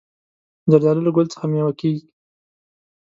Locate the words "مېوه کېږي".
1.51-2.05